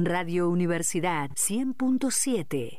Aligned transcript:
Radio 0.00 0.48
Universidad 0.48 1.30
100.7. 1.30 2.78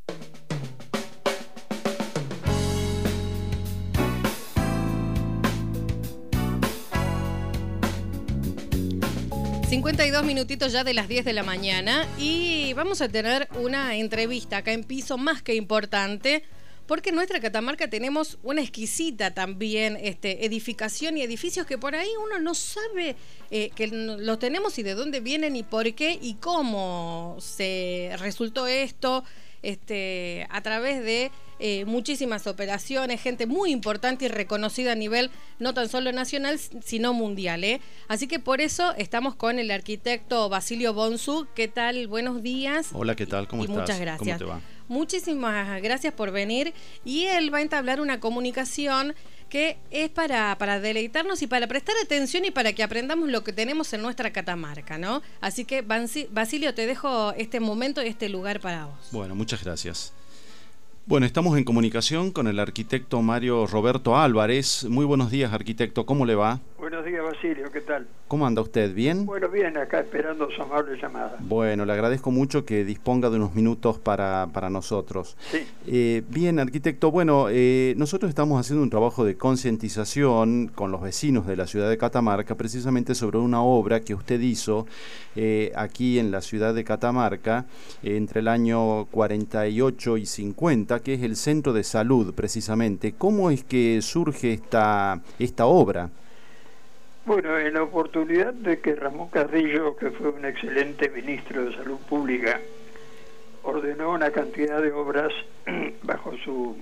...52 9.70 10.24
minutitos 10.24 10.72
ya 10.72 10.86
de 10.86 10.94
las 10.94 11.10
10 11.10 11.26
de 11.26 11.34
la 11.34 11.44
mañana... 11.44 12.08
...y 12.18 12.72
vamos 12.74 13.02
a 13.02 13.10
tener 13.10 13.50
una 13.62 13.98
entrevista 13.98 14.58
acá 14.58 14.72
en 14.72 14.86
piso 14.86 15.18
más 15.18 15.42
que 15.42 15.56
importante 15.56 16.46
porque 16.90 17.10
en 17.12 17.18
nuestra 17.18 17.40
Catamarca 17.40 17.88
tenemos 17.88 18.40
una 18.42 18.62
exquisita 18.62 19.32
también 19.32 19.96
este, 20.02 20.44
edificación 20.44 21.20
y 21.20 21.22
edificios 21.22 21.68
que 21.68 21.78
por 21.78 21.94
ahí 21.94 22.10
uno 22.26 22.40
no 22.40 22.56
sabe 22.56 23.16
eh, 23.52 23.70
que 23.76 23.86
los 23.86 24.40
tenemos 24.40 24.80
y 24.80 24.82
de 24.82 24.96
dónde 24.96 25.20
vienen 25.20 25.56
y 25.56 25.62
por 25.62 25.94
qué 25.94 26.18
y 26.20 26.34
cómo 26.42 27.38
se 27.40 28.16
resultó 28.18 28.66
esto 28.66 29.24
este, 29.62 30.48
a 30.50 30.62
través 30.62 31.04
de 31.04 31.30
eh, 31.60 31.86
muchísimas 31.86 32.48
operaciones, 32.48 33.22
gente 33.22 33.46
muy 33.46 33.72
importante 33.72 34.26
y 34.26 34.28
reconocida 34.28 34.94
a 34.94 34.96
nivel 34.96 35.30
no 35.60 35.74
tan 35.74 35.90
solo 35.90 36.12
nacional, 36.12 36.58
sino 36.58 37.14
mundial. 37.14 37.64
¿eh? 37.64 37.82
Así 38.08 38.28
que 38.28 38.40
por 38.40 38.62
eso 38.62 38.94
estamos 38.98 39.36
con 39.36 39.60
el 39.60 39.72
arquitecto 39.72 40.50
Basilio 40.50 40.94
Bonsu. 40.94 41.48
¿Qué 41.56 41.68
tal? 41.68 42.08
Buenos 42.08 42.42
días. 42.42 42.90
Hola, 42.94 43.16
¿qué 43.16 43.26
tal? 43.26 43.48
¿Cómo 43.48 43.64
y 43.64 43.66
estás? 43.66 43.82
Muchas 43.82 44.00
gracias. 44.00 44.38
¿Cómo 44.38 44.38
te 44.38 44.46
va? 44.46 44.62
Muchísimas 44.88 45.82
gracias 45.84 46.14
por 46.14 46.32
venir 46.32 46.74
y 47.06 47.26
él 47.26 47.54
va 47.54 47.60
a 47.60 47.62
entablar 47.62 48.02
una 48.02 48.20
comunicación 48.20 49.14
que 49.50 49.78
es 49.92 50.10
para, 50.10 50.58
para 50.58 50.80
deleitarnos 50.80 51.42
y 51.42 51.48
para 51.48 51.68
prestar 51.68 51.96
atención 52.04 52.46
y 52.46 52.52
para 52.52 52.74
que 52.74 52.84
aprendamos 52.84 53.30
lo 53.30 53.44
que 53.44 53.52
tenemos 53.52 53.92
en 53.94 54.02
nuestra 54.02 54.32
Catamarca, 54.32 54.98
¿no? 54.98 55.22
Así 55.42 55.66
que, 55.66 55.82
Basilio, 55.82 56.74
te 56.74 56.86
dejo 56.86 57.34
este 57.34 57.60
momento 57.60 58.04
y 58.04 58.08
este 58.08 58.30
lugar 58.30 58.62
para 58.62 58.86
vos. 58.86 59.10
Bueno, 59.12 59.36
muchas 59.36 59.64
gracias. 59.64 60.14
Bueno, 61.10 61.26
estamos 61.26 61.58
en 61.58 61.64
comunicación 61.64 62.30
con 62.30 62.46
el 62.46 62.60
arquitecto 62.60 63.20
Mario 63.24 63.66
Roberto 63.66 64.16
Álvarez. 64.16 64.86
Muy 64.88 65.06
buenos 65.06 65.32
días, 65.32 65.52
arquitecto. 65.52 66.06
¿Cómo 66.06 66.24
le 66.24 66.36
va? 66.36 66.60
Buenos 66.80 67.04
días, 67.04 67.22
Basilio. 67.22 67.70
¿Qué 67.74 67.82
tal? 67.82 68.08
¿Cómo 68.30 68.48
anda 68.48 68.62
usted? 68.62 68.94
¿Bien? 68.94 69.26
Bueno, 69.26 69.50
bien, 69.50 69.76
acá 69.76 70.00
esperando 70.00 70.50
su 70.50 70.62
amable 70.62 70.98
llamada. 70.98 71.36
Bueno, 71.42 71.84
le 71.84 71.92
agradezco 71.92 72.32
mucho 72.32 72.64
que 72.64 72.86
disponga 72.86 73.30
de 73.30 73.36
unos 73.36 73.54
minutos 73.54 74.00
para, 74.00 74.48
para 74.54 74.70
nosotros. 74.70 75.36
Sí. 75.52 75.68
Eh, 75.88 76.24
bien, 76.30 76.58
arquitecto, 76.58 77.12
bueno, 77.12 77.48
eh, 77.50 77.96
nosotros 77.98 78.30
estamos 78.30 78.58
haciendo 78.62 78.82
un 78.82 78.90
trabajo 78.90 79.26
de 79.26 79.36
concientización 79.36 80.72
con 80.74 80.90
los 80.90 81.02
vecinos 81.02 81.46
de 81.48 81.58
la 81.58 81.68
ciudad 81.68 81.90
de 81.90 81.98
Catamarca, 81.98 82.56
precisamente 82.56 83.14
sobre 83.14 83.40
una 83.40 83.62
obra 83.62 84.00
que 84.00 84.16
usted 84.16 84.40
hizo 84.40 84.88
eh, 85.36 85.74
aquí 85.76 86.18
en 86.18 86.32
la 86.32 86.40
ciudad 86.42 86.74
de 86.74 86.86
Catamarca 86.86 87.66
entre 88.04 88.40
el 88.40 88.48
año 88.48 89.06
48 89.12 90.16
y 90.16 90.26
50, 90.26 91.02
que 91.02 91.16
es 91.16 91.24
el 91.24 91.36
Centro 91.36 91.74
de 91.74 91.84
Salud, 91.84 92.34
precisamente. 92.34 93.16
¿Cómo 93.18 93.52
es 93.52 93.66
que 93.66 94.02
surge 94.02 94.54
esta, 94.54 95.20
esta 95.40 95.66
obra? 95.66 96.10
Bueno, 97.30 97.60
en 97.60 97.76
la 97.76 97.84
oportunidad 97.84 98.56
de 98.56 98.80
que 98.80 98.96
Ramón 98.96 99.30
Carrillo, 99.30 99.96
que 99.96 100.10
fue 100.10 100.30
un 100.30 100.46
excelente 100.46 101.12
ministro 101.12 101.64
de 101.64 101.76
Salud 101.76 102.00
Pública, 102.10 102.60
ordenó 103.62 104.14
una 104.14 104.32
cantidad 104.32 104.82
de 104.82 104.92
obras 104.92 105.32
bajo 106.02 106.36
su 106.38 106.76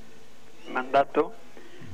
mandato, 0.72 1.34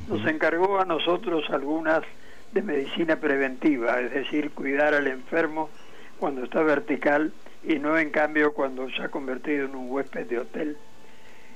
nos 0.07 0.23
encargó 0.27 0.79
a 0.79 0.85
nosotros 0.85 1.49
algunas 1.49 2.03
de 2.51 2.61
medicina 2.61 3.15
preventiva, 3.15 3.99
es 3.99 4.13
decir, 4.13 4.51
cuidar 4.51 4.93
al 4.93 5.07
enfermo 5.07 5.71
cuando 6.19 6.43
está 6.43 6.61
vertical 6.61 7.33
y 7.63 7.79
no 7.79 7.97
en 7.97 8.11
cambio 8.11 8.53
cuando 8.53 8.87
se 8.91 9.01
ha 9.01 9.09
convertido 9.09 9.65
en 9.65 9.75
un 9.75 9.89
huésped 9.89 10.27
de 10.27 10.37
hotel. 10.37 10.77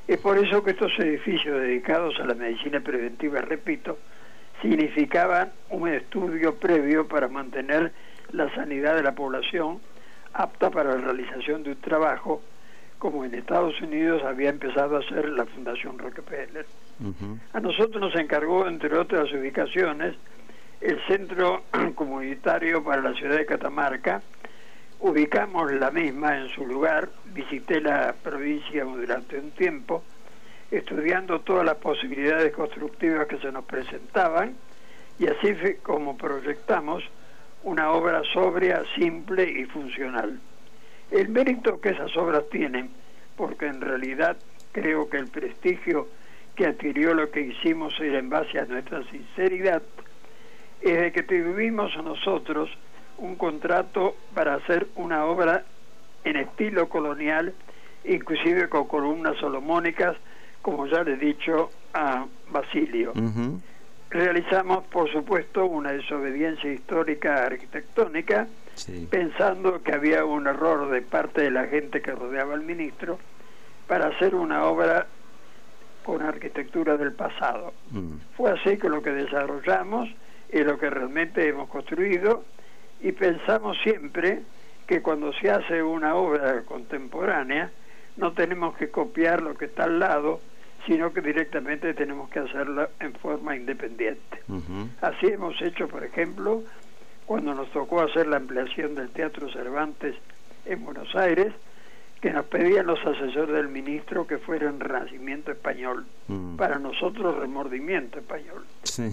Es 0.08 0.18
por 0.18 0.40
eso 0.40 0.64
que 0.64 0.72
estos 0.72 0.98
edificios 0.98 1.62
dedicados 1.62 2.20
a 2.20 2.26
la 2.26 2.34
medicina 2.34 2.80
preventiva, 2.80 3.40
repito, 3.42 4.00
significaban 4.62 5.52
un 5.70 5.88
estudio 5.90 6.56
previo 6.56 7.08
para 7.08 7.28
mantener 7.28 7.92
la 8.32 8.54
sanidad 8.56 8.96
de 8.96 9.04
la 9.04 9.14
población 9.14 9.80
apta 10.34 10.70
para 10.70 10.96
la 10.96 11.02
realización 11.02 11.64
de 11.64 11.72
un 11.72 11.82
trabajo 11.82 12.42
como 13.00 13.24
en 13.24 13.34
Estados 13.34 13.80
Unidos 13.82 14.24
había 14.24 14.50
empezado 14.50 14.98
a 14.98 15.00
hacer 15.00 15.30
la 15.30 15.46
Fundación 15.46 16.00
Rockefeller. 16.00 16.66
A 17.54 17.60
nosotros 17.60 18.02
nos 18.02 18.16
encargó, 18.16 18.68
entre 18.68 18.98
otras 18.98 19.32
ubicaciones, 19.32 20.16
el 20.82 21.00
Centro 21.08 21.64
Comunitario 21.96 22.84
para 22.84 23.02
la 23.02 23.14
Ciudad 23.14 23.38
de 23.38 23.46
Catamarca. 23.46 24.22
Ubicamos 25.00 25.72
la 25.74 25.92
misma 25.92 26.40
en 26.40 26.50
su 26.50 26.66
lugar, 26.66 27.10
visité 27.26 27.82
la 27.82 28.16
provincia 28.24 28.84
durante 28.84 29.38
un 29.38 29.52
tiempo, 29.52 30.04
estudiando 30.78 31.42
todas 31.42 31.66
las 31.66 31.76
posibilidades 31.76 32.54
constructivas 32.54 33.28
que 33.28 33.38
se 33.38 33.52
nos 33.52 33.66
presentaban 33.66 34.56
y 35.20 35.28
así 35.28 35.54
fue 35.56 35.78
como 35.78 36.18
proyectamos 36.18 37.04
una 37.64 37.92
obra 37.92 38.22
sobria, 38.34 38.84
simple 38.96 39.44
y 39.44 39.66
funcional. 39.66 40.40
El 41.12 41.30
mérito 41.30 41.82
que 41.82 41.90
esas 41.90 42.16
obras 42.18 42.44
tienen, 42.52 42.90
porque 43.36 43.68
en 43.68 43.82
realidad 43.82 44.38
creo 44.72 45.10
que 45.10 45.18
el 45.18 45.28
prestigio 45.28 46.08
que 46.56 46.66
adquirió 46.66 47.14
lo 47.14 47.30
que 47.32 47.42
hicimos 47.42 47.94
era 48.00 48.20
en 48.20 48.30
base 48.30 48.60
a 48.60 48.66
nuestra 48.66 49.04
sinceridad, 49.10 49.82
es 50.82 51.02
de 51.02 51.12
que 51.12 51.24
tuvimos 51.24 51.96
nosotros 52.04 52.70
un 53.18 53.36
contrato 53.36 54.16
para 54.34 54.56
hacer 54.56 54.88
una 54.96 55.26
obra 55.26 55.64
en 56.24 56.36
estilo 56.36 56.90
colonial, 56.90 57.54
inclusive 58.04 58.70
con 58.70 58.88
columnas 58.88 59.38
solomónicas, 59.38 60.16
como 60.62 60.88
ya 60.88 61.04
le 61.04 61.14
he 61.14 61.18
dicho 61.18 61.70
a 61.94 62.26
Basilio. 62.50 63.14
Realizamos, 64.10 64.86
por 64.86 65.12
supuesto, 65.12 65.66
una 65.66 65.92
desobediencia 65.92 66.72
histórica 66.72 67.46
arquitectónica, 67.46 68.48
pensando 69.10 69.82
que 69.82 69.94
había 69.94 70.24
un 70.24 70.48
error 70.48 70.90
de 70.90 71.02
parte 71.02 71.42
de 71.42 71.52
la 71.52 71.66
gente 71.68 72.02
que 72.02 72.12
rodeaba 72.12 72.54
al 72.54 72.62
ministro 72.62 73.20
para 73.88 74.08
hacer 74.08 74.36
una 74.36 74.66
obra 74.66 75.08
con 76.04 76.22
arquitectura 76.22 76.96
del 76.96 77.12
pasado. 77.12 77.74
Mm. 77.92 78.14
Fue 78.38 78.52
así 78.52 78.78
que 78.78 78.88
lo 78.88 79.02
que 79.02 79.12
desarrollamos 79.12 80.10
es 80.50 80.66
lo 80.66 80.78
que 80.78 80.90
realmente 80.90 81.48
hemos 81.48 81.70
construido 81.70 82.46
y 83.02 83.12
pensamos 83.12 83.78
siempre 83.84 84.42
que 84.88 85.02
cuando 85.02 85.34
se 85.34 85.52
hace 85.52 85.84
una 85.84 86.16
obra 86.16 86.62
contemporánea 86.64 87.72
no 88.18 88.34
tenemos 88.34 88.76
que 88.78 88.90
copiar 88.90 89.42
lo 89.42 89.56
que 89.56 89.66
está 89.66 89.86
al 89.86 90.00
lado, 90.00 90.42
sino 90.86 91.14
que 91.14 91.22
directamente 91.22 91.94
tenemos 91.94 92.30
que 92.30 92.40
hacerla 92.40 92.90
en 93.00 93.14
forma 93.14 93.56
independiente. 93.56 94.42
Así 95.02 95.28
hemos 95.28 95.62
hecho, 95.62 95.88
por 95.88 96.04
ejemplo, 96.04 96.64
cuando 97.26 97.54
nos 97.54 97.70
tocó 97.72 98.02
hacer 98.02 98.28
la 98.28 98.38
ampliación 98.38 98.96
del 98.96 99.10
Teatro 99.10 99.52
Cervantes 99.52 100.16
en 100.66 100.84
Buenos 100.84 101.14
Aires, 101.16 101.54
que 102.22 102.32
nos 102.32 102.46
pedían 102.46 102.88
los 102.88 103.00
asesores 103.06 103.56
del 103.56 103.68
ministro 103.68 104.26
que 104.26 104.40
fuera 104.40 104.70
un 104.70 104.80
renacimiento 104.80 105.52
español. 105.52 106.06
Para 106.58 106.80
nosotros, 106.80 107.38
remordimiento 107.38 108.20
español. 108.20 108.66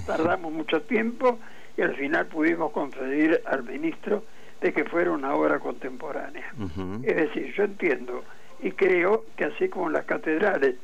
Tardamos 0.07 0.53
mucho 0.53 0.81
tiempo 0.83 1.39
y 1.77 1.83
al 1.83 1.95
final 1.97 2.27
pudimos 2.27 2.73
concedir 2.73 3.43
al 3.45 3.65
ministro 3.65 4.25
de 4.61 4.73
que 4.73 4.85
fuera 4.85 5.11
una 5.11 5.35
obra 5.35 5.59
contemporánea. 5.59 6.55
Es 7.03 7.17
decir, 7.17 7.53
yo 7.55 7.65
entiendo 7.65 8.25
y 8.65 8.73
creo 8.73 9.27
que 9.37 9.45
así 9.45 9.69
como 9.69 9.91
las 9.91 10.07
catedrales 10.07 10.77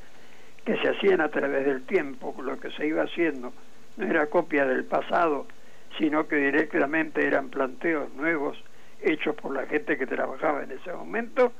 que 0.66 0.76
se 0.76 0.88
hacían 0.90 1.22
a 1.22 1.30
través 1.30 1.64
del 1.64 1.82
tiempo, 1.86 2.36
lo 2.42 2.60
que 2.60 2.70
se 2.72 2.86
iba 2.86 3.02
haciendo 3.02 3.54
no 3.96 4.06
era 4.06 4.26
copia 4.26 4.66
del 4.66 4.84
pasado, 4.84 5.46
sino 5.98 6.28
que 6.28 6.36
directamente 6.36 7.26
eran 7.26 7.48
planteos 7.48 8.12
nuevos 8.12 8.62
hechos 9.00 9.34
por 9.34 9.54
la 9.54 9.64
gente 9.64 9.96
que 9.96 10.06
trabajaba 10.06 10.62
en 10.62 10.72
ese 10.72 10.92
momento, 10.92 11.54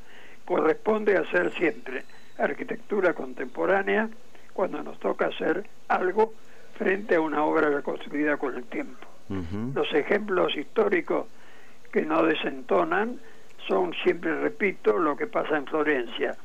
corresponde 0.45 1.17
hacer 1.17 1.53
siempre 1.53 2.05
arquitectura 2.37 3.15
contemporánea 3.15 4.11
cuando 4.53 4.83
nos 4.83 4.99
toca 4.99 5.29
hacer 5.29 5.65
algo 5.89 6.35
frente 6.77 7.15
a 7.15 7.23
una 7.23 7.45
obra 7.45 7.71
reconstruida 7.71 8.37
con 8.37 8.57
el 8.57 8.65
tiempo. 8.65 9.07
Los 9.75 9.91
ejemplos 9.95 10.55
históricos 10.55 11.29
que 11.91 12.03
no 12.03 12.25
desentonan 12.25 13.21
son, 13.69 13.95
siempre 14.03 14.35
repito, 14.41 14.99
lo 14.99 15.17
que 15.17 15.27
pasa 15.27 15.57
en 15.57 15.67
Florencia. 15.67 16.37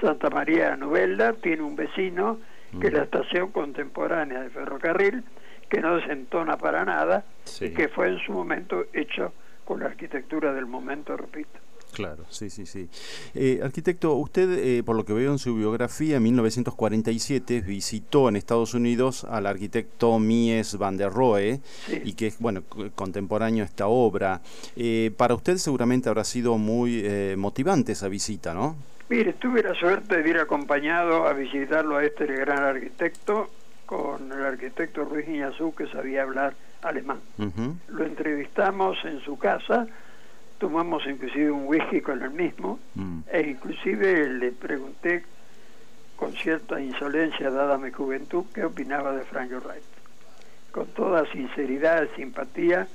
Santa 0.00 0.30
María 0.30 0.76
Novelda 0.76 1.32
tiene 1.34 1.62
un 1.62 1.76
vecino 1.76 2.38
que 2.80 2.88
es 2.88 2.92
la 2.92 3.02
estación 3.02 3.52
contemporánea 3.52 4.40
de 4.40 4.50
ferrocarril, 4.50 5.24
que 5.68 5.80
no 5.80 5.96
desentona 5.96 6.56
para 6.56 6.84
nada 6.84 7.24
y 7.60 7.70
que 7.70 7.88
fue 7.88 8.08
en 8.08 8.18
su 8.18 8.32
momento 8.32 8.86
hecho 8.92 9.32
con 9.64 9.80
la 9.80 9.86
arquitectura 9.86 10.52
del 10.52 10.66
momento, 10.66 11.16
repito. 11.16 11.60
Claro, 11.92 12.24
sí, 12.30 12.48
sí, 12.48 12.64
sí. 12.64 12.88
Eh, 13.34 13.60
arquitecto, 13.62 14.14
usted, 14.14 14.50
eh, 14.58 14.82
por 14.82 14.96
lo 14.96 15.04
que 15.04 15.12
veo 15.12 15.30
en 15.30 15.38
su 15.38 15.54
biografía, 15.54 16.16
en 16.16 16.22
1947 16.22 17.60
visitó 17.60 18.30
en 18.30 18.36
Estados 18.36 18.72
Unidos 18.72 19.24
al 19.24 19.46
arquitecto 19.46 20.18
Mies 20.18 20.78
van 20.78 20.96
der 20.96 21.12
Rohe 21.12 21.60
y 22.04 22.14
que 22.14 22.28
es, 22.28 22.38
bueno, 22.38 22.62
contemporáneo 22.94 23.62
a 23.62 23.66
esta 23.66 23.88
obra. 23.88 24.40
Eh, 24.74 25.12
para 25.16 25.34
usted 25.34 25.58
seguramente 25.58 26.08
habrá 26.08 26.24
sido 26.24 26.56
muy 26.56 27.02
motivante 27.36 27.92
esa 27.92 28.08
visita, 28.08 28.54
¿no? 28.54 28.76
Mire, 29.08 29.34
tuve 29.34 29.62
la 29.62 29.74
suerte 29.74 30.22
de 30.22 30.30
ir 30.30 30.38
acompañado 30.38 31.26
a 31.26 31.34
visitarlo 31.34 31.98
a 31.98 32.04
este 32.04 32.26
gran 32.26 32.62
arquitecto 32.62 33.50
con 33.84 34.32
el 34.32 34.42
arquitecto 34.42 35.04
Ruiz 35.04 35.28
Iñazú, 35.28 35.74
que 35.74 35.86
sabía 35.88 36.22
hablar 36.22 36.54
alemán. 36.80 37.20
Lo 37.88 38.04
entrevistamos 38.04 38.96
en 39.04 39.20
su 39.20 39.36
casa 39.36 39.86
tomamos 40.62 41.04
inclusive 41.08 41.50
un 41.50 41.66
whisky 41.66 42.00
con 42.00 42.22
el 42.22 42.30
mismo 42.30 42.78
mm. 42.94 43.22
e 43.32 43.50
inclusive 43.50 44.28
le 44.28 44.52
pregunté 44.52 45.24
con 46.14 46.32
cierta 46.34 46.80
insolencia 46.80 47.50
dada 47.50 47.78
mi 47.78 47.90
juventud 47.90 48.44
qué 48.54 48.64
opinaba 48.64 49.10
de 49.12 49.24
Frank 49.24 49.50
Wright. 49.50 49.82
Con 50.70 50.86
toda 50.94 51.26
sinceridad, 51.32 52.04
y 52.04 52.14
simpatía, 52.14 52.86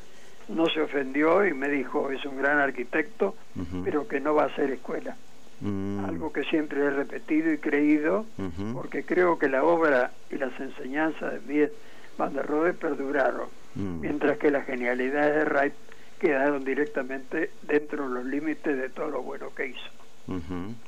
no 0.47 0.67
se 0.67 0.79
ofendió 0.81 1.45
y 1.45 1.53
me 1.53 1.67
dijo 1.67 2.09
es 2.09 2.23
un 2.23 2.37
gran 2.37 2.57
arquitecto, 2.59 3.35
pero 3.83 4.07
que 4.07 4.21
no 4.21 4.33
va 4.33 4.45
a 4.45 4.55
ser 4.55 4.71
escuela. 4.71 5.17
Mm. 5.59 6.05
Algo 6.05 6.31
que 6.31 6.45
siempre 6.45 6.79
he 6.79 6.89
repetido 6.89 7.51
y 7.51 7.57
creído, 7.57 8.25
porque 8.73 9.03
creo 9.03 9.37
que 9.37 9.49
la 9.49 9.65
obra 9.65 10.11
y 10.31 10.37
las 10.37 10.57
enseñanzas 10.57 11.45
de 11.45 11.69
van 12.17 12.33
der 12.33 12.45
Rohe 12.47 12.71
perduraron, 12.71 13.49
mm. 13.75 13.99
mientras 13.99 14.37
que 14.37 14.51
la 14.51 14.61
genialidad 14.61 15.33
de 15.33 15.43
Wright 15.43 15.73
quedaron 16.19 16.63
directamente 16.63 17.51
dentro 17.63 18.07
de 18.07 18.15
los 18.15 18.25
límites 18.25 18.77
de 18.77 18.89
todo 18.89 19.09
lo 19.09 19.23
bueno 19.23 19.53
que 19.55 19.67
hizo. 19.67 20.41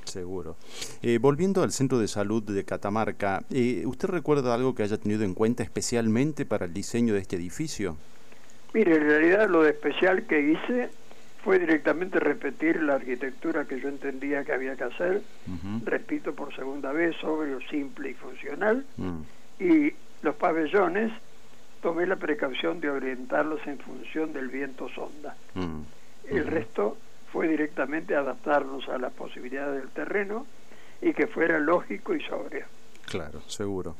seguro. 0.04 0.58
Eh, 1.02 1.18
volviendo 1.20 1.64
al 1.64 1.72
centro 1.72 2.00
de 2.00 2.08
salud 2.08 2.44
de 2.44 2.64
Catamarca, 2.66 3.44
eh, 3.52 3.84
¿usted 3.86 4.10
recuerda 4.10 4.54
algo 4.54 4.76
que 4.76 4.84
haya 4.84 4.98
tenido 4.98 5.24
en 5.24 5.34
cuenta 5.34 5.64
especialmente 5.64 6.46
para 6.46 6.66
el 6.66 6.74
diseño 6.74 7.14
de 7.14 7.22
este 7.22 7.36
edificio? 7.36 7.96
Mire, 8.74 8.96
en 8.96 9.04
realidad 9.04 9.50
lo 9.50 9.64
de 9.64 9.72
especial 9.72 10.24
que 10.24 10.52
hice 10.52 10.90
fue 11.44 11.58
directamente 11.58 12.20
repetir 12.20 12.84
la 12.84 12.96
arquitectura 12.96 13.66
que 13.66 13.80
yo 13.80 13.88
entendía 13.88 14.44
que 14.44 14.52
había 14.52 14.76
que 14.76 14.84
hacer, 14.84 15.22
repito 15.86 16.36
por 16.36 16.54
segunda 16.54 16.92
vez, 16.92 17.16
sobrio, 17.22 17.60
simple 17.70 18.12
y 18.12 18.14
funcional, 18.14 18.86
mm. 18.98 19.22
y 19.60 19.94
los 20.22 20.36
pabellones 20.36 21.12
tomé 21.82 22.06
la 22.06 22.16
precaución 22.16 22.80
de 22.80 22.90
orientarlos 22.90 23.66
en 23.68 23.80
función 23.80 24.34
del 24.34 24.50
viento 24.50 24.90
sonda. 24.90 25.36
Mm. 25.54 25.82
El 26.30 26.48
resto 26.48 26.98
fue 27.32 27.48
directamente 27.48 28.16
adaptarnos 28.16 28.88
a 28.90 28.98
las 28.98 29.14
posibilidades 29.14 29.82
del 29.82 29.90
terreno 29.90 30.46
y 31.02 31.14
que 31.14 31.28
fuera 31.28 31.60
lógico 31.60 32.14
y 32.14 32.22
sobrio. 32.22 32.66
Claro, 33.06 33.42
seguro. 33.48 33.96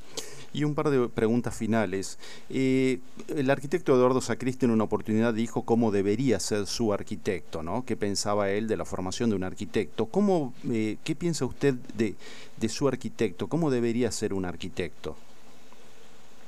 Y 0.52 0.64
un 0.64 0.76
par 0.76 0.90
de 0.90 1.08
preguntas 1.10 1.56
finales. 1.56 2.18
Eh, 2.50 3.00
el 3.28 3.50
arquitecto 3.50 3.94
Eduardo 3.94 4.20
Sacristi 4.20 4.66
en 4.66 4.72
una 4.72 4.84
oportunidad 4.84 5.34
dijo 5.34 5.64
cómo 5.64 5.92
debería 5.92 6.40
ser 6.40 6.66
su 6.66 6.92
arquitecto, 6.92 7.62
¿no? 7.62 7.86
¿Qué 7.86 7.96
pensaba 7.96 8.50
él 8.50 8.68
de 8.68 8.78
la 8.78 8.86
formación 8.86 9.30
de 9.30 9.36
un 9.36 9.44
arquitecto? 9.44 10.08
¿Cómo, 10.08 10.54
eh, 10.70 10.98
¿Qué 11.04 11.16
piensa 11.16 11.46
usted 11.46 11.76
de, 11.96 12.16
de 12.58 12.70
su 12.70 12.88
arquitecto? 12.88 13.48
¿Cómo 13.48 13.70
debería 13.70 14.12
ser 14.12 14.34
un 14.34 14.46
arquitecto? 14.46 15.16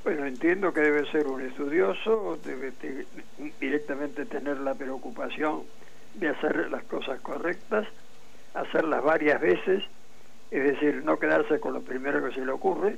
Bueno, 0.03 0.25
entiendo 0.25 0.73
que 0.73 0.81
debe 0.81 1.05
ser 1.11 1.27
un 1.27 1.41
estudioso, 1.41 2.39
debe 2.43 2.73
directamente 3.59 4.25
tener 4.25 4.59
la 4.59 4.73
preocupación 4.73 5.61
de 6.15 6.29
hacer 6.29 6.71
las 6.71 6.83
cosas 6.85 7.19
correctas, 7.21 7.87
hacerlas 8.55 9.03
varias 9.03 9.39
veces, 9.39 9.83
es 10.49 10.63
decir, 10.63 11.03
no 11.05 11.19
quedarse 11.19 11.59
con 11.59 11.73
lo 11.73 11.81
primero 11.81 12.23
que 12.25 12.33
se 12.33 12.43
le 12.43 12.51
ocurre, 12.51 12.97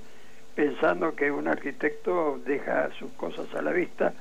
pensando 0.56 1.14
que 1.14 1.30
un 1.30 1.50
arquitecto 1.50 2.40
deja 2.46 2.90
sus 2.98 3.12
cosas 3.14 3.54
a 3.54 3.62
la 3.62 3.74
vista 3.74 4.14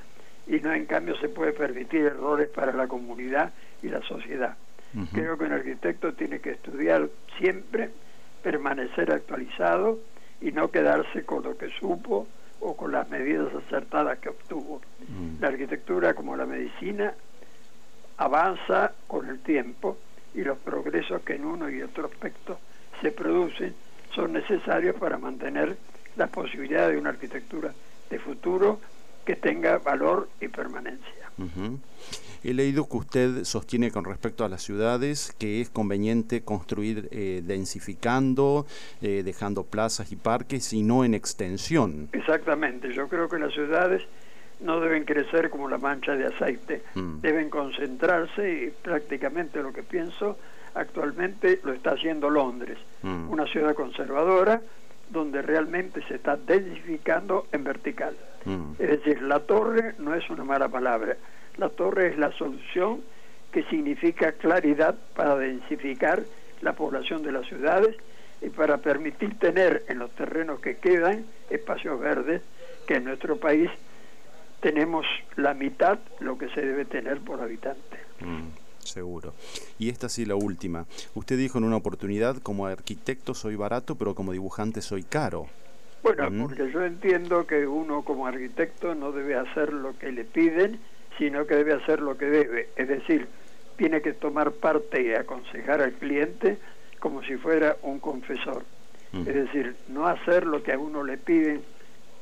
y 0.48 0.58
no 0.58 0.72
en 0.72 0.86
cambio 0.86 1.16
se 1.18 1.28
puede 1.28 1.52
permitir 1.52 2.00
errores 2.00 2.48
para 2.48 2.72
la 2.72 2.88
comunidad 2.88 3.52
y 3.80 3.88
la 3.90 4.02
sociedad. 4.02 4.56
Creo 5.14 5.38
que 5.38 5.44
un 5.44 5.52
arquitecto 5.52 6.12
tiene 6.14 6.40
que 6.40 6.50
estudiar 6.50 7.08
siempre, 7.38 7.90
permanecer 8.42 9.12
actualizado 9.12 10.00
y 10.40 10.50
no 10.50 10.70
quedarse 10.70 11.24
con 11.24 11.44
lo 11.44 11.56
que 11.56 11.70
supo 11.70 12.26
o 12.62 12.76
con 12.76 12.92
las 12.92 13.08
medidas 13.10 13.52
acertadas 13.54 14.18
que 14.18 14.28
obtuvo. 14.28 14.80
Mm. 15.08 15.40
La 15.40 15.48
arquitectura, 15.48 16.14
como 16.14 16.36
la 16.36 16.46
medicina, 16.46 17.12
avanza 18.16 18.92
con 19.06 19.28
el 19.28 19.40
tiempo 19.40 19.98
y 20.34 20.42
los 20.42 20.58
progresos 20.58 21.22
que 21.22 21.34
en 21.34 21.44
uno 21.44 21.68
y 21.68 21.82
otro 21.82 22.06
aspecto 22.06 22.58
se 23.00 23.10
producen 23.10 23.74
son 24.14 24.32
necesarios 24.32 24.96
para 24.96 25.18
mantener 25.18 25.76
la 26.16 26.26
posibilidad 26.26 26.88
de 26.88 26.98
una 26.98 27.10
arquitectura 27.10 27.72
de 28.10 28.18
futuro 28.18 28.80
que 29.24 29.36
tenga 29.36 29.78
valor 29.78 30.28
y 30.40 30.48
permanencia. 30.48 31.30
He 32.44 32.54
leído 32.54 32.88
que 32.88 32.96
usted 32.96 33.44
sostiene 33.44 33.90
con 33.90 34.04
respecto 34.04 34.44
a 34.44 34.48
las 34.48 34.62
ciudades 34.62 35.32
que 35.38 35.60
es 35.60 35.70
conveniente 35.70 36.42
construir 36.42 37.08
eh, 37.12 37.40
densificando, 37.44 38.66
eh, 39.00 39.22
dejando 39.24 39.64
plazas 39.64 40.10
y 40.10 40.16
parques 40.16 40.72
y 40.72 40.82
no 40.82 41.04
en 41.04 41.14
extensión. 41.14 42.08
Exactamente, 42.12 42.92
yo 42.92 43.08
creo 43.08 43.28
que 43.28 43.38
las 43.38 43.52
ciudades 43.52 44.02
no 44.60 44.80
deben 44.80 45.04
crecer 45.04 45.50
como 45.50 45.68
la 45.68 45.78
mancha 45.78 46.16
de 46.16 46.26
aceite, 46.26 46.82
mm. 46.94 47.20
deben 47.20 47.50
concentrarse 47.50 48.64
y 48.64 48.70
prácticamente 48.82 49.62
lo 49.62 49.72
que 49.72 49.82
pienso 49.82 50.38
actualmente 50.74 51.60
lo 51.64 51.72
está 51.72 51.92
haciendo 51.92 52.30
Londres, 52.30 52.78
mm. 53.02 53.30
una 53.30 53.46
ciudad 53.46 53.74
conservadora 53.74 54.60
donde 55.10 55.42
realmente 55.42 56.02
se 56.08 56.16
está 56.16 56.36
densificando 56.36 57.46
en 57.52 57.64
vertical. 57.64 58.16
Mm. 58.44 58.72
Es 58.78 58.90
decir, 58.90 59.22
la 59.22 59.40
torre 59.40 59.94
no 59.98 60.14
es 60.14 60.28
una 60.30 60.44
mala 60.44 60.68
palabra, 60.68 61.16
la 61.56 61.68
torre 61.68 62.08
es 62.08 62.18
la 62.18 62.32
solución 62.32 63.00
que 63.52 63.62
significa 63.64 64.32
claridad 64.32 64.96
para 65.14 65.36
densificar 65.36 66.22
la 66.62 66.72
población 66.72 67.22
de 67.22 67.32
las 67.32 67.46
ciudades 67.46 67.96
y 68.40 68.48
para 68.48 68.78
permitir 68.78 69.38
tener 69.38 69.84
en 69.88 69.98
los 69.98 70.10
terrenos 70.12 70.60
que 70.60 70.76
quedan 70.76 71.26
espacios 71.50 72.00
verdes 72.00 72.42
que 72.86 72.94
en 72.94 73.04
nuestro 73.04 73.36
país 73.36 73.70
tenemos 74.60 75.04
la 75.36 75.54
mitad 75.54 75.98
lo 76.20 76.38
que 76.38 76.48
se 76.50 76.60
debe 76.60 76.84
tener 76.84 77.20
por 77.20 77.40
habitante. 77.40 77.98
Mm, 78.20 78.48
seguro. 78.78 79.34
Y 79.78 79.90
esta 79.90 80.08
sí 80.08 80.24
la 80.24 80.36
última. 80.36 80.86
Usted 81.14 81.36
dijo 81.36 81.58
en 81.58 81.64
una 81.64 81.76
oportunidad, 81.76 82.36
como 82.38 82.66
arquitecto 82.66 83.34
soy 83.34 83.56
barato, 83.56 83.96
pero 83.96 84.14
como 84.14 84.32
dibujante 84.32 84.80
soy 84.80 85.02
caro. 85.02 85.48
Bueno, 86.02 86.30
mm. 86.30 86.42
porque 86.42 86.70
yo 86.70 86.84
entiendo 86.84 87.46
que 87.46 87.66
uno 87.66 88.02
como 88.02 88.26
arquitecto 88.26 88.94
no 88.94 89.12
debe 89.12 89.36
hacer 89.36 89.72
lo 89.72 89.96
que 89.98 90.10
le 90.12 90.24
piden, 90.24 90.80
sino 91.18 91.46
que 91.46 91.56
debe 91.56 91.74
hacer 91.74 92.00
lo 92.00 92.16
que 92.16 92.26
debe, 92.26 92.68
es 92.76 92.88
decir, 92.88 93.28
tiene 93.76 94.00
que 94.00 94.12
tomar 94.12 94.52
parte 94.52 95.02
y 95.02 95.14
aconsejar 95.14 95.80
al 95.82 95.92
cliente 95.92 96.58
como 96.98 97.22
si 97.22 97.36
fuera 97.36 97.76
un 97.82 97.98
confesor. 97.98 98.64
Es 99.12 99.26
decir, 99.26 99.76
no 99.88 100.06
hacer 100.06 100.46
lo 100.46 100.62
que 100.62 100.72
a 100.72 100.78
uno 100.78 101.04
le 101.04 101.18
piden 101.18 101.62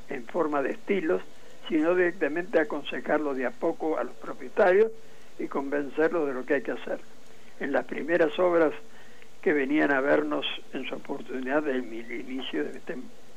en 0.08 0.24
forma 0.26 0.60
de 0.60 0.70
estilos, 0.70 1.22
sino 1.68 1.94
directamente 1.94 2.58
aconsejarlo 2.58 3.32
de 3.32 3.46
a 3.46 3.52
poco 3.52 3.96
a 3.96 4.02
los 4.02 4.14
propietarios 4.14 4.90
y 5.38 5.46
convencerlos 5.46 6.26
de 6.26 6.34
lo 6.34 6.44
que 6.44 6.54
hay 6.54 6.62
que 6.62 6.72
hacer. 6.72 6.98
En 7.60 7.70
las 7.70 7.84
primeras 7.84 8.36
obras 8.40 8.72
que 9.40 9.52
venían 9.52 9.92
a 9.92 10.00
vernos 10.00 10.44
en 10.72 10.84
su 10.88 10.96
oportunidad 10.96 11.62
del 11.62 11.84
inicio 11.84 12.64
de, 12.64 12.80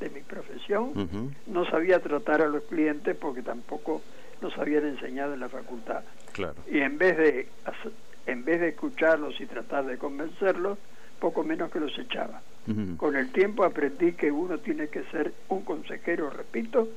de 0.04 0.10
mi 0.10 0.22
profesión, 0.22 1.32
no 1.48 1.66
sabía 1.66 2.00
tratar 2.00 2.42
a 2.42 2.48
los 2.48 2.64
clientes 2.64 3.16
porque 3.16 3.42
tampoco 3.42 4.02
nos 4.42 4.58
habían 4.58 4.86
enseñado 4.86 5.34
en 5.34 5.40
la 5.40 5.50
facultad. 5.50 6.04
Y 6.70 6.80
en 6.80 6.98
vez 6.98 7.18
de 7.18 7.48
en 8.26 8.46
vez 8.46 8.62
de 8.62 8.70
escucharlos 8.70 9.40
y 9.40 9.46
tratar 9.46 9.86
de 9.86 9.98
convencerlos, 9.98 10.78
poco 11.20 11.44
menos 11.44 11.72
que 11.72 11.80
los 11.80 11.98
echaba. 11.98 12.42
Con 12.98 13.18
el 13.18 13.32
tiempo 13.32 13.66
aprendí 13.66 14.14
que 14.14 14.32
uno 14.32 14.58
tiene 14.58 14.88
que 14.88 15.04
ser 15.06 15.34
un 15.50 15.64
consejero, 15.64 16.30
repito, 16.30 16.88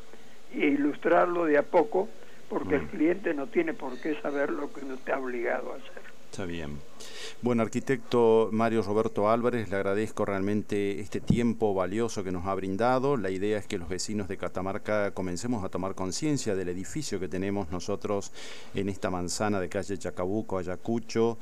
e 0.52 0.66
ilustrarlo 0.66 1.44
de 1.44 1.58
a 1.58 1.62
poco, 1.62 2.08
porque 2.48 2.76
el 2.76 2.86
cliente 2.86 3.34
no 3.34 3.48
tiene 3.48 3.74
por 3.74 3.98
qué 4.00 4.14
saber 4.20 4.50
lo 4.50 4.72
que 4.72 4.84
uno 4.84 4.94
está 4.94 5.18
obligado 5.18 5.72
a 5.72 5.76
hacer. 5.76 6.02
Está 6.30 6.44
bien. 6.44 6.78
Bueno, 7.46 7.62
arquitecto 7.62 8.48
Mario 8.50 8.82
Roberto 8.82 9.30
Álvarez, 9.30 9.70
le 9.70 9.76
agradezco 9.76 10.24
realmente 10.24 10.98
este 10.98 11.20
tiempo 11.20 11.74
valioso 11.74 12.24
que 12.24 12.32
nos 12.32 12.44
ha 12.44 12.52
brindado. 12.56 13.16
La 13.16 13.30
idea 13.30 13.56
es 13.56 13.68
que 13.68 13.78
los 13.78 13.88
vecinos 13.88 14.26
de 14.26 14.36
Catamarca 14.36 15.12
comencemos 15.12 15.62
a 15.62 15.68
tomar 15.68 15.94
conciencia 15.94 16.56
del 16.56 16.70
edificio 16.70 17.20
que 17.20 17.28
tenemos 17.28 17.70
nosotros 17.70 18.32
en 18.74 18.88
esta 18.88 19.10
manzana 19.10 19.60
de 19.60 19.68
calle 19.68 19.96
Chacabuco, 19.96 20.58
Ayacucho. 20.58 21.38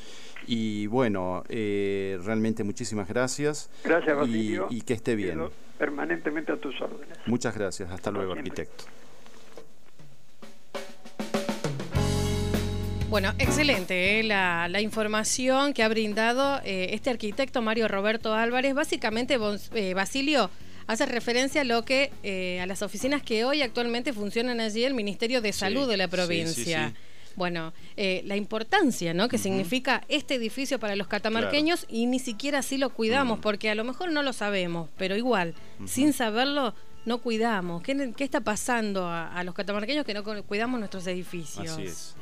Y 0.47 0.89
bueno, 0.89 1.43
eh, 1.49 2.21
realmente 2.23 2.65
muchísimas 2.65 3.09
gracias. 3.09 3.71
Gracias, 3.83 4.29
Y, 4.29 4.83
que 4.83 4.93
esté 4.93 5.15
bien. 5.15 5.41
Permanentemente 5.79 6.53
a 6.53 6.57
tus 6.59 6.79
órdenes. 6.83 7.17
Muchas 7.25 7.57
gracias. 7.57 7.91
Hasta 7.91 8.11
luego, 8.11 8.35
arquitecto. 8.35 8.85
Bueno, 13.15 13.33
excelente 13.39 14.19
eh, 14.19 14.23
la, 14.25 14.81
información 14.81 15.73
que 15.73 15.85
ha 15.85 15.89
brindado 15.89 16.61
eh, 16.65 16.89
este 16.95 17.11
arquitecto 17.11 17.63
Mario 17.63 17.87
Roberto 17.87 18.35
Álvarez. 18.35 18.75
Básicamente, 18.75 19.39
eh, 19.75 19.95
Basilio 19.95 20.51
hace 20.89 21.07
referencia 21.07 21.61
a 21.61 21.65
lo 21.65 21.85
que 21.85 22.11
a 22.61 22.67
las 22.67 22.83
oficinas 22.83 23.23
que 23.23 23.45
hoy 23.45 23.63
actualmente 23.63 24.13
funcionan 24.13 24.59
allí 24.59 24.83
el 24.83 24.95
Ministerio 24.95 25.41
de 25.41 25.53
Salud 25.53 25.89
de 25.89 25.97
la 25.97 26.09
provincia. 26.09 26.93
bueno, 27.37 27.73
la 27.97 28.35
importancia 28.35 29.15
¿no? 29.15 29.29
que 29.29 29.39
significa 29.39 30.03
este 30.09 30.35
edificio 30.35 30.81
para 30.81 30.97
los 30.97 31.07
catamarqueños 31.07 31.87
y 31.89 32.07
ni 32.07 32.19
siquiera 32.19 32.59
así 32.59 32.79
lo 32.79 32.91
cuidamos, 32.91 33.39
porque 33.39 33.71
a 33.71 33.77
lo 33.77 33.85
mejor 33.85 34.11
no 34.11 34.25
lo 34.25 34.33
sabemos, 34.33 34.89
pero 34.99 35.15
igual, 35.15 35.55
sin 35.87 36.13
saberlo, 36.13 36.75
no 37.05 37.19
cuidamos. 37.19 37.81
¿Qué, 37.85 38.13
está 38.19 38.41
pasando 38.41 39.07
a, 39.07 39.33
a, 39.33 39.45
los 39.45 39.55
catamarqueños 39.55 40.05
que 40.05 40.15
no 40.15 40.25
cuidamos 40.25 40.81
nuestros 40.81 41.07
edificios? 41.07 41.71
Así 41.71 41.85
es. 41.85 42.17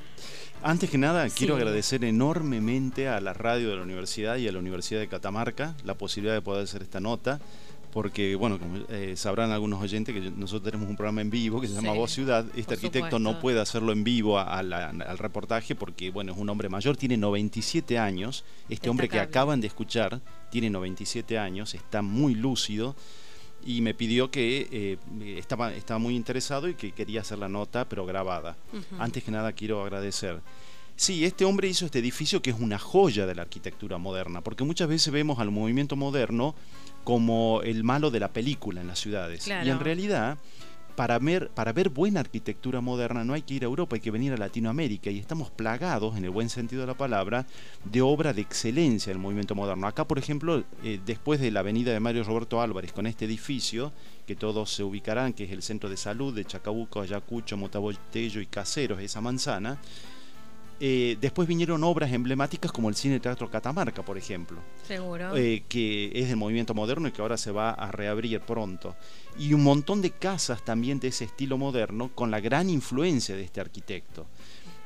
Antes 0.65 0.91
que 0.91 0.99
nada, 0.99 1.29
quiero 1.29 1.57
agradecer 1.57 2.05
enormemente 2.05 3.09
a 3.09 3.21
la 3.21 3.33
radio 3.33 3.71
de 3.71 3.77
la 3.77 3.83
universidad 3.83 4.37
y 4.37 4.47
a 4.47 4.53
la 4.53 4.61
Universidad 4.61 5.01
de 5.01 5.09
Catamarca 5.09 5.75
la 5.83 5.95
posibilidad 5.95 6.35
de 6.35 6.41
poder 6.41 6.63
hacer 6.63 6.83
esta 6.83 7.01
nota, 7.01 7.41
porque, 7.93 8.37
bueno, 8.37 8.61
como 8.61 8.77
eh, 8.89 9.15
sabrán 9.17 9.51
algunos 9.51 9.83
oyentes 9.83 10.15
que 10.15 10.21
nosotros 10.31 10.71
tenemos 10.71 10.89
un 10.89 10.97
programa 10.97 11.21
en 11.21 11.31
vivo 11.31 11.61
que 11.61 11.67
se 11.67 11.75
llama 11.75 11.95
Voz 11.95 12.13
Ciudad. 12.13 12.47
Este 12.55 12.75
arquitecto 12.75 13.19
no 13.19 13.41
puede 13.41 13.61
hacerlo 13.61 13.91
en 13.91 14.05
vivo 14.05 14.39
al 14.39 15.19
reportaje 15.19 15.75
porque, 15.75 16.11
bueno, 16.11 16.33
es 16.33 16.39
un 16.39 16.49
hombre 16.49 16.69
mayor, 16.69 16.97
tiene 16.97 17.17
97 17.17 17.99
años. 17.99 18.45
Este 18.69 18.89
hombre 18.89 19.09
que 19.09 19.19
acaban 19.19 19.61
de 19.61 19.67
escuchar 19.67 20.21
tiene 20.51 20.71
97 20.71 21.39
años, 21.39 21.75
está 21.75 22.03
muy 22.03 22.37
lúcido 22.37 22.95
y 23.65 23.81
me 23.81 23.95
pidió 23.95 24.31
que 24.31 24.69
eh, 24.71 25.39
estaba, 25.39 25.73
estaba 25.73 25.99
muy 25.99 26.17
interesado 26.17 26.69
y 26.69 26.75
que 26.75 26.93
quería 26.93 27.21
hacer 27.21 27.39
la 27.39 27.49
nota, 27.49 27.89
pero 27.89 28.07
grabada. 28.07 28.57
Antes 28.99 29.25
que 29.25 29.31
nada 29.31 29.53
quiero 29.53 29.83
agradecer. 29.83 30.41
Sí, 30.97 31.25
este 31.25 31.45
hombre 31.45 31.69
hizo 31.69 31.87
este 31.87 31.99
edificio 31.99 32.43
que 32.43 32.51
es 32.51 32.57
una 32.59 32.79
joya 32.79 33.27
de 33.27 33.35
la 33.35 33.43
arquitectura 33.43 33.99
moderna, 33.99 34.41
porque 34.41 34.65
muchas 34.65 34.89
veces 34.89 35.13
vemos 35.13 35.39
al 35.39 35.51
movimiento 35.51 35.97
moderno 35.97 36.55
como 37.05 37.61
el 37.63 37.83
malo 37.83 38.11
de 38.11 38.21
la 38.21 38.33
película 38.33 38.81
en 38.81 38.87
las 38.87 39.01
ciudades. 39.01 39.49
Y 39.49 39.69
en 39.69 39.81
realidad 39.81 40.39
para 40.97 41.19
ver, 41.19 41.49
para 41.51 41.73
ver 41.73 41.89
buena 41.89 42.21
arquitectura 42.21 42.81
moderna 42.81 43.25
no 43.25 43.33
hay 43.33 43.43
que 43.43 43.55
ir 43.55 43.63
a 43.63 43.67
Europa, 43.67 43.97
hay 43.97 44.01
que 44.01 44.11
venir 44.11 44.33
a 44.33 44.37
Latinoamérica 44.37 45.11
y 45.11 45.19
estamos 45.19 45.51
plagados, 45.51 46.17
en 46.17 46.25
el 46.25 46.31
buen 46.31 46.49
sentido 46.49 46.83
de 46.83 46.87
la 46.87 46.97
palabra, 46.97 47.47
de 47.85 48.03
obra 48.03 48.33
de 48.33 48.43
excelencia 48.43 49.11
del 49.13 49.19
movimiento 49.19 49.55
moderno. 49.55 49.87
Acá, 49.87 50.07
por 50.07 50.19
ejemplo, 50.19 50.65
eh, 50.83 51.01
después 51.05 51.41
de 51.41 51.51
la 51.51 51.61
avenida 51.61 51.93
de 51.93 52.01
Mario 52.01 52.25
Roberto 52.25 52.61
Álvarez, 52.61 52.93
con 52.93 53.07
este 53.07 53.25
edificio, 53.25 53.93
que 54.27 54.37
todos 54.37 54.73
se 54.73 54.85
ubicarán, 54.85 55.33
que 55.33 55.45
es 55.45 55.51
el 55.51 55.63
centro 55.63 55.89
de 55.89 55.97
salud 55.97 56.35
de 56.35 56.45
Chacabuco, 56.45 57.01
Ayacucho, 57.01 57.57
Motabotello 57.57 58.41
y 58.41 58.47
Caseros, 58.47 59.01
esa 59.01 59.21
manzana, 59.21 59.79
eh, 60.85 61.17
después 61.21 61.47
vinieron 61.47 61.85
obras 61.85 62.13
emblemáticas 62.13 62.73
como 62.73 62.89
el 62.89 62.97
Cine 62.97 63.21
Teatro 63.21 63.49
Catamarca, 63.49 64.05
por 64.05 64.19
ejemplo. 64.19 64.61
Seguro. 64.85 65.37
Eh, 65.37 65.63
que 65.69 66.11
es 66.13 66.27
del 66.27 66.37
movimiento 66.37 66.75
moderno 66.75 67.07
y 67.07 67.13
que 67.13 67.23
ahora 67.23 67.37
se 67.37 67.53
va 67.53 67.71
a 67.71 67.93
reabrir 67.93 68.41
pronto. 68.41 68.97
Y 69.39 69.55
un 69.55 69.63
montón 69.63 70.03
de 70.03 70.11
casas 70.11 70.65
también 70.65 70.99
de 70.99 71.07
ese 71.07 71.27
estilo 71.27 71.57
moderno 71.57 72.11
con 72.13 72.33
la 72.33 72.41
gran 72.41 72.69
influencia 72.69 73.37
de 73.37 73.45
este 73.45 73.61
arquitecto. 73.61 74.27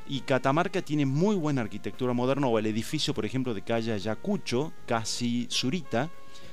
Y 0.07 0.21
Catamarca 0.21 0.83
tiene 0.83 1.07
muy 1.07 1.35
buena 1.35 1.63
arquitectura 1.63 2.13
moderna, 2.13 2.47
o 2.47 2.59
el 2.59 2.67
edificio, 2.67 3.15
por 3.15 3.25
ejemplo, 3.25 3.55
de 3.55 3.63
calle 3.63 3.95
Ayacucho, 3.95 4.75
casi 4.87 5.49
Zurita, 5.51 6.11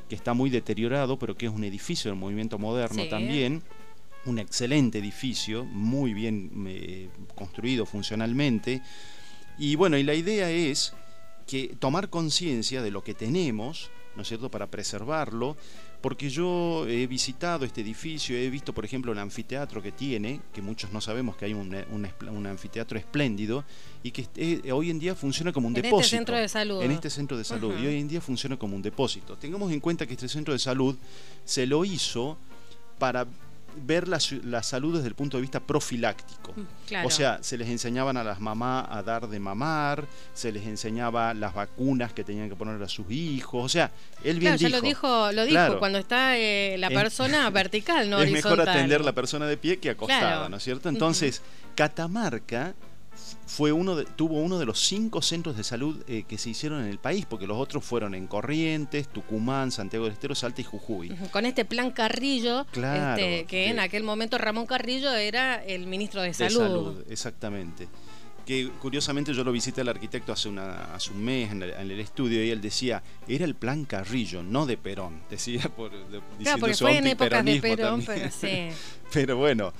que 0.07 0.15
está 0.15 0.33
muy 0.33 0.51
deteriorado, 0.51 1.19
pero 1.19 1.35
que 1.35 1.47
es 1.47 1.51
un 1.51 1.65
edificio 1.65 2.09
del 2.09 2.17
movimiento 2.17 2.57
moderno 2.57 3.09
también 3.09 3.61
un 4.25 4.39
excelente 4.39 4.99
edificio, 4.99 5.65
muy 5.65 6.13
bien 6.13 6.65
eh, 6.65 7.09
construido 7.35 7.85
funcionalmente, 7.85 8.81
y 9.57 9.75
bueno, 9.75 9.97
y 9.97 10.03
la 10.03 10.13
idea 10.13 10.49
es 10.49 10.93
que 11.47 11.75
tomar 11.79 12.09
conciencia 12.09 12.81
de 12.81 12.91
lo 12.91 13.03
que 13.03 13.13
tenemos, 13.13 13.91
¿no 14.15 14.21
es 14.21 14.27
cierto?, 14.27 14.49
para 14.49 14.67
preservarlo, 14.67 15.57
porque 16.01 16.29
yo 16.29 16.85
he 16.85 17.07
visitado 17.07 17.63
este 17.63 17.79
edificio, 17.79 18.35
he 18.35 18.49
visto, 18.49 18.73
por 18.73 18.83
ejemplo, 18.83 19.13
el 19.13 19.19
anfiteatro 19.19 19.81
que 19.81 19.93
tiene, 19.93 20.41
que 20.53 20.61
muchos 20.61 20.91
no 20.91 20.99
sabemos 20.99 21.37
que 21.37 21.45
hay 21.45 21.53
un, 21.53 21.73
un, 21.91 22.45
anfiteatro 22.45 22.99
espléndido, 22.99 23.63
y 24.03 24.11
que 24.11 24.27
eh, 24.35 24.71
hoy 24.73 24.89
en 24.89 24.99
día 24.99 25.15
funciona 25.15 25.53
como 25.53 25.67
un 25.67 25.73
depósito. 25.73 25.95
En 25.95 26.01
este 26.01 26.17
centro 26.17 26.35
de 26.35 26.49
salud. 26.49 26.81
En 26.81 26.91
este 26.91 27.09
centro 27.09 27.37
de 27.37 27.43
salud, 27.45 27.73
y 27.79 27.87
hoy 27.87 27.99
en 28.01 28.09
día 28.09 28.19
funciona 28.19 28.57
como 28.57 28.75
un 28.75 28.81
depósito. 28.81 29.37
Tengamos 29.37 29.71
en 29.71 29.79
cuenta 29.79 30.05
que 30.05 30.13
este 30.13 30.27
centro 30.27 30.53
de 30.53 30.59
salud 30.59 30.97
se 31.45 31.65
lo 31.65 31.85
hizo 31.85 32.37
para 32.99 33.25
ver 33.75 34.07
la, 34.07 34.19
salud 34.63 34.95
desde 34.95 35.07
el 35.07 35.15
punto 35.15 35.37
de 35.37 35.41
vista 35.41 35.59
profiláctico. 35.59 36.53
Mm, 36.55 37.05
o 37.05 37.09
sea, 37.09 37.39
se 37.41 37.57
les 37.57 37.69
enseñaban 37.69 38.17
a 38.17 38.23
las 38.23 38.39
mamás 38.39 38.85
a 38.89 39.03
dar 39.03 39.27
de 39.27 39.39
mamar, 39.39 40.05
se 40.33 40.51
les 40.51 40.65
enseñaba 40.65 41.33
las 41.33 41.53
vacunas 41.53 42.13
que 42.13 42.23
tenían 42.23 42.49
que 42.49 42.55
poner 42.55 42.81
a 42.81 42.87
sus 42.87 43.09
hijos. 43.09 43.65
O 43.65 43.69
sea, 43.69 43.91
él 44.23 44.39
bien 44.39 44.57
claro, 44.57 44.69
ya 44.69 44.69
lo 44.69 44.81
dijo, 44.81 45.31
lo 45.31 45.45
dijo 45.45 45.79
cuando 45.79 45.97
está 45.97 46.37
eh, 46.37 46.77
la 46.77 46.89
persona 46.89 47.49
vertical, 47.51 48.09
no 48.09 48.21
Es 48.21 48.31
mejor 48.31 48.61
atender 48.61 49.03
la 49.03 49.13
persona 49.13 49.47
de 49.47 49.57
pie 49.57 49.77
que 49.77 49.89
acostada, 49.89 50.49
¿no 50.49 50.57
es 50.57 50.63
cierto? 50.63 50.89
Entonces, 50.89 51.41
Catamarca 51.75 52.73
fue 53.45 53.71
uno 53.71 53.95
de, 53.95 54.05
tuvo 54.05 54.39
uno 54.41 54.57
de 54.57 54.65
los 54.65 54.79
cinco 54.79 55.21
centros 55.21 55.55
de 55.57 55.63
salud 55.63 56.03
eh, 56.07 56.23
que 56.27 56.37
se 56.37 56.49
hicieron 56.49 56.81
en 56.81 56.87
el 56.87 56.97
país, 56.97 57.25
porque 57.25 57.45
los 57.45 57.57
otros 57.57 57.83
fueron 57.83 58.15
en 58.15 58.27
Corrientes, 58.27 59.07
Tucumán, 59.09 59.71
Santiago 59.71 60.05
del 60.05 60.13
Estero, 60.13 60.33
Salta 60.33 60.61
y 60.61 60.63
Jujuy. 60.63 61.09
Con 61.31 61.45
este 61.45 61.65
plan 61.65 61.91
Carrillo, 61.91 62.65
este, 62.71 63.45
que 63.45 63.67
en 63.67 63.79
aquel 63.79 64.03
momento 64.03 64.37
Ramón 64.37 64.65
Carrillo 64.65 65.13
era 65.13 65.63
el 65.63 65.87
ministro 65.87 66.21
de 66.21 66.33
Salud. 66.33 66.61
De 66.61 66.67
salud, 66.67 67.05
exactamente. 67.09 67.87
Que 68.45 68.69
curiosamente 68.81 69.33
yo 69.33 69.43
lo 69.43 69.53
visité 69.53 69.81
al 69.81 69.89
arquitecto 69.89 70.33
hace, 70.33 70.49
una, 70.49 70.93
hace 70.93 71.11
un 71.11 71.23
mes 71.23 71.51
en 71.51 71.63
el, 71.63 71.99
estudio 71.99 72.43
y 72.43 72.49
él 72.49 72.59
decía, 72.59 73.01
era 73.27 73.45
el 73.45 73.55
plan 73.55 73.85
Carrillo, 73.85 74.43
no 74.43 74.65
de 74.65 74.75
Perón, 74.75 75.21
decía 75.29 75.61
por, 75.77 75.91
claro, 76.39 76.59
porque 76.59 76.75
fue 76.75 76.97
en 76.97 77.07
épocas 77.07 77.45
de 77.45 77.61
Perón, 77.61 78.03
pero 78.05 78.29
sí. 78.31 78.69
pero 79.13 79.37
bueno, 79.37 79.71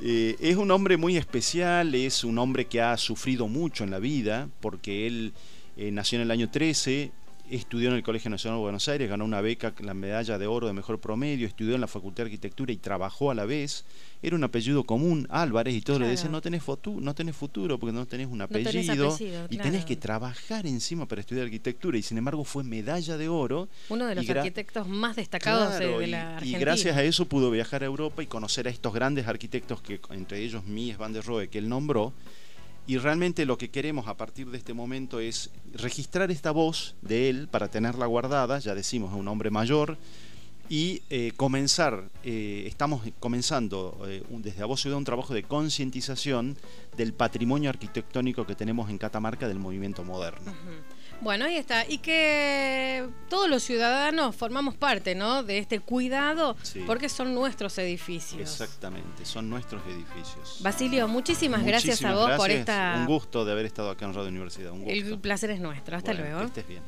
eh, 0.00 0.36
es 0.40 0.56
un 0.56 0.70
hombre 0.70 0.96
muy 0.96 1.16
especial, 1.16 1.94
es 1.94 2.22
un 2.24 2.38
hombre 2.38 2.66
que 2.66 2.80
ha 2.80 2.96
sufrido 2.96 3.48
mucho 3.48 3.84
en 3.84 3.90
la 3.90 3.98
vida, 3.98 4.48
porque 4.60 5.06
él 5.06 5.32
eh, 5.76 5.90
nació 5.90 6.16
en 6.16 6.22
el 6.22 6.30
año 6.30 6.50
13, 6.50 7.10
estudió 7.50 7.88
en 7.88 7.96
el 7.96 8.02
Colegio 8.02 8.30
Nacional 8.30 8.58
de 8.58 8.62
Buenos 8.62 8.88
Aires, 8.88 9.08
ganó 9.08 9.24
una 9.24 9.40
beca, 9.40 9.74
la 9.80 9.94
medalla 9.94 10.38
de 10.38 10.46
oro 10.46 10.66
de 10.66 10.72
mejor 10.72 11.00
promedio, 11.00 11.46
estudió 11.46 11.74
en 11.74 11.80
la 11.80 11.86
Facultad 11.86 12.24
de 12.24 12.28
Arquitectura 12.28 12.72
y 12.72 12.76
trabajó 12.76 13.30
a 13.30 13.34
la 13.34 13.44
vez. 13.44 13.84
Era 14.20 14.34
un 14.34 14.42
apellido 14.42 14.84
común, 14.84 15.26
Álvarez, 15.30 15.74
y 15.74 15.80
todos 15.80 16.00
le 16.00 16.08
decían, 16.08 16.32
no 16.32 16.40
tenés, 16.40 16.62
futuro, 16.62 17.00
no 17.00 17.14
tenés 17.14 17.36
futuro 17.36 17.78
porque 17.78 17.92
no 17.92 18.04
tenés 18.06 18.26
un 18.26 18.42
apellido, 18.42 19.16
y 19.48 19.58
tenés 19.58 19.84
que 19.84 19.96
trabajar 19.96 20.66
encima 20.66 21.06
para 21.06 21.20
estudiar 21.20 21.44
arquitectura. 21.44 21.96
Y 21.96 22.02
sin 22.02 22.18
embargo 22.18 22.44
fue 22.44 22.64
medalla 22.64 23.16
de 23.16 23.28
oro. 23.28 23.68
Uno 23.88 24.06
de 24.06 24.16
los 24.16 24.28
arquitectos 24.28 24.88
más 24.88 25.16
destacados 25.16 25.78
de, 25.78 26.06
la 26.08 26.36
Argentina. 26.36 26.58
Y 26.58 26.60
gracias 26.60 26.96
a 26.96 27.04
eso 27.04 27.26
pudo 27.26 27.50
viajar 27.50 27.82
a 27.82 27.86
Europa 27.86 28.22
y 28.22 28.26
conocer 28.26 28.66
a 28.66 28.70
estos 28.70 28.92
grandes 28.92 29.28
arquitectos, 29.28 29.80
que 29.80 30.00
entre 30.10 30.40
ellos 30.40 30.64
Mies 30.64 30.98
van 30.98 31.12
der 31.12 31.24
Rohe, 31.24 31.48
que 31.48 31.58
él 31.58 31.68
nombró, 31.68 32.12
y 32.88 32.96
realmente 32.96 33.44
lo 33.44 33.58
que 33.58 33.68
queremos 33.68 34.08
a 34.08 34.16
partir 34.16 34.50
de 34.50 34.56
este 34.56 34.72
momento 34.72 35.20
es 35.20 35.50
registrar 35.74 36.30
esta 36.30 36.52
voz 36.52 36.96
de 37.02 37.28
él 37.28 37.46
para 37.46 37.68
tenerla 37.68 38.06
guardada, 38.06 38.58
ya 38.60 38.74
decimos, 38.74 39.12
es 39.12 39.18
un 39.20 39.28
hombre 39.28 39.50
mayor, 39.50 39.98
y 40.68 41.02
eh, 41.08 41.32
comenzar, 41.36 42.04
eh, 42.24 42.64
estamos 42.66 43.02
comenzando 43.20 44.02
eh, 44.06 44.22
desde 44.28 44.62
A 44.62 44.66
Voz 44.66 44.82
Ciudad 44.82 44.98
un 44.98 45.04
trabajo 45.04 45.32
de 45.32 45.42
concientización 45.42 46.56
del 46.96 47.14
patrimonio 47.14 47.70
arquitectónico 47.70 48.46
que 48.46 48.54
tenemos 48.54 48.90
en 48.90 48.98
Catamarca 48.98 49.48
del 49.48 49.58
movimiento 49.58 50.04
moderno. 50.04 50.52
Bueno, 51.20 51.46
ahí 51.46 51.56
está. 51.56 51.84
Y 51.88 51.98
que 51.98 53.08
todos 53.28 53.48
los 53.48 53.62
ciudadanos 53.62 54.36
formamos 54.36 54.76
parte, 54.76 55.14
¿no? 55.14 55.42
De 55.42 55.58
este 55.58 55.80
cuidado, 55.80 56.56
porque 56.86 57.08
son 57.08 57.34
nuestros 57.34 57.76
edificios. 57.78 58.40
Exactamente, 58.40 59.24
son 59.24 59.50
nuestros 59.50 59.82
edificios. 59.86 60.60
Basilio, 60.60 61.08
muchísimas, 61.08 61.64
gracias 61.64 62.04
a 62.04 62.14
vos 62.14 62.30
por 62.36 62.50
esta. 62.50 62.96
Un 63.00 63.06
gusto 63.06 63.44
de 63.44 63.52
haber 63.52 63.66
estado 63.66 63.90
acá 63.90 64.04
en 64.04 64.14
Radio 64.14 64.28
Universidad. 64.28 64.72
El 64.86 65.18
placer 65.18 65.50
es 65.50 65.60
nuestro. 65.60 65.96
Hasta 65.96 66.12
luego. 66.12 66.40
Que 66.40 66.46
estés 66.46 66.68
bien. 66.68 66.82